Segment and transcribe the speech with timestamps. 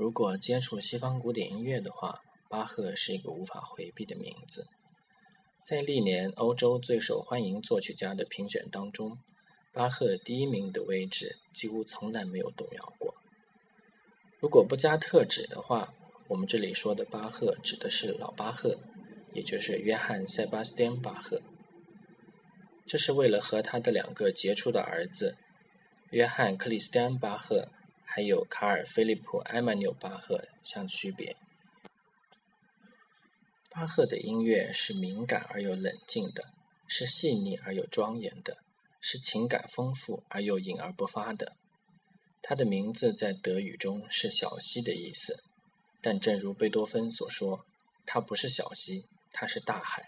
[0.00, 4.66] 如果接触西方古典音乐的话，巴赫是一个无法回避的名字。
[5.62, 9.18] 在历年欧洲最受欢迎作曲家的评选当中，
[9.74, 13.14] 巴赫第一名的位置几乎从来没有动摇过。
[14.38, 15.92] 如果不加特指的话，
[16.28, 18.78] 我们这里说的巴赫指的是老巴赫，
[19.34, 21.42] 也就是约翰·塞巴斯蒂安·巴赫。
[22.86, 25.36] 这是为了和他的两个杰出的儿子
[26.08, 27.68] 约翰·克里斯蒂安·巴赫，
[28.12, 31.36] 还有卡尔·菲利普·埃曼纽·巴赫相区别。
[33.70, 36.50] 巴赫的音乐是敏感而又冷静的，
[36.88, 38.58] 是细腻而又庄严的，
[39.00, 41.52] 是情感丰富而又隐而不发的。
[42.42, 45.44] 他的名字在德语中是“小溪”的意思，
[46.02, 47.64] 但正如贝多芬所说，
[48.04, 50.04] 它不是小溪，它是大海。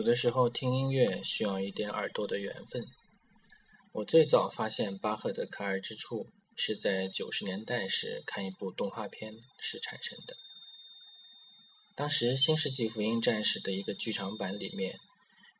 [0.00, 2.86] 有的时候听音乐需要一点耳朵的缘分。
[3.92, 10.38] 我最早发现巴赫的可爱之处，是在九十年代时看一部动画片时产生的。
[11.94, 14.98] 当时《新世纪福音战士》的一个剧场版里面，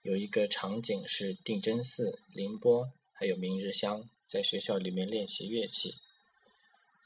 [0.00, 5.92] 有一个场景是定真寺、凌波还有明日香在学校里面练习乐器。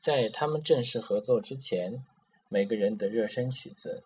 [0.01, 2.07] 在他们正式合作之前，
[2.49, 4.05] 每个人的热身曲子。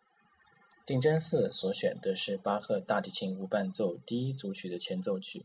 [0.88, 5.44] 定真寺所选的是巴赫大提琴无伴奏第一组曲的前奏曲，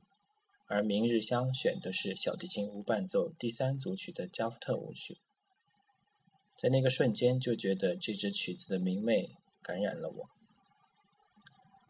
[0.67, 5.17] 而明日香选的是小提琴无伴奏第三组曲的加夫特舞曲。
[6.57, 9.31] 在那个瞬间，就觉得这支曲子的明媚
[9.61, 10.29] 感染了我。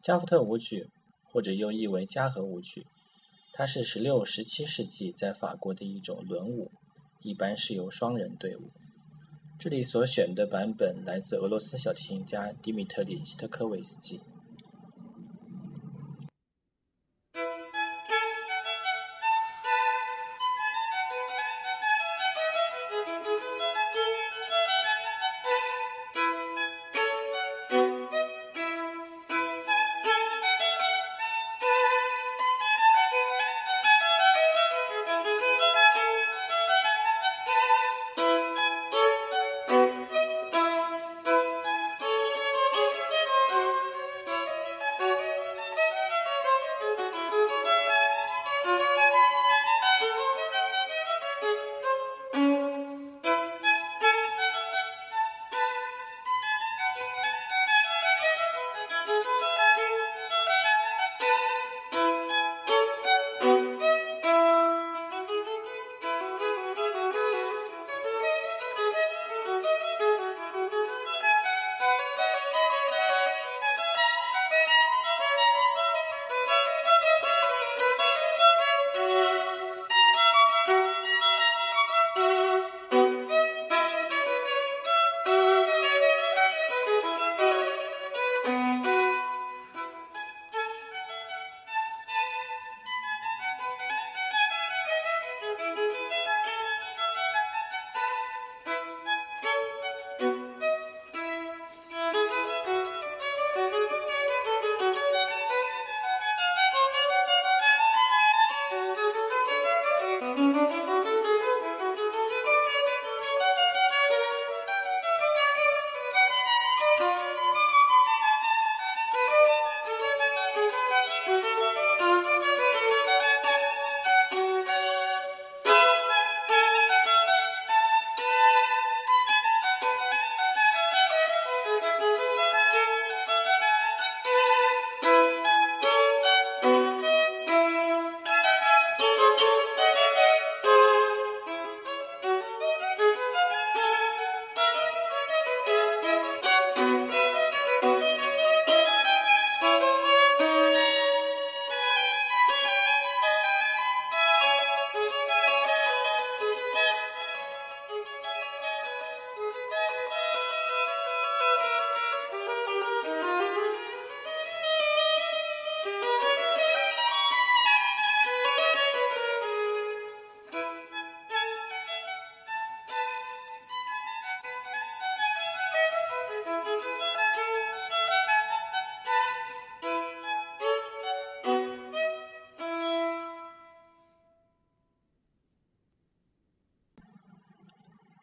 [0.01, 0.89] 加夫特舞曲，
[1.31, 2.87] 或者又译为加和舞曲，
[3.53, 6.71] 它是十六、十七世纪在法国的一种轮舞，
[7.21, 8.71] 一般是由双人队伍。
[9.63, 14.19] 这里所选的版本来自俄罗斯小提琴家迪米特里·希特科维斯基。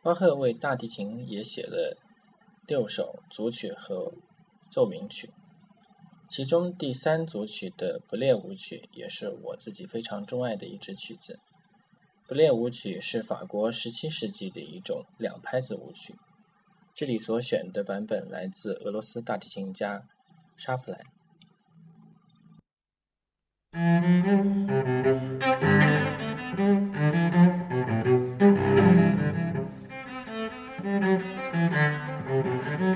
[0.02, 1.98] 巴赫为大提琴也写了
[2.66, 4.14] 六首组曲和
[4.70, 5.30] 奏鸣曲，
[6.26, 11.38] 其中第三组曲的不列舞曲也是我自己非常钟爱的一支曲子。
[12.26, 16.14] 不列舞曲是法国十七世纪的一种两拍子舞曲。
[16.94, 20.06] 这里所选的版本来自俄罗斯大提琴家
[20.56, 21.04] 沙弗兰。
[32.80, 32.86] 巴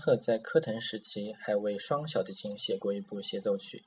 [0.00, 3.84] 巴赫在科腾时期还为双小提琴写过一部协奏曲，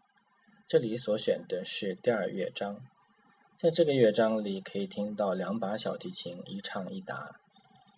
[0.68, 2.80] 这里所选的是第二乐章。
[3.58, 7.32] 在这个乐章里，可以听到两把小提琴一唱一答，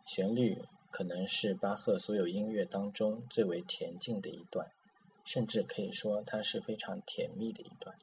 [0.06, 4.66] 旋律可能是巴赫所有音乐当中最为恬静的一段，
[5.26, 7.98] 甚至可以说它是非常甜蜜的一段。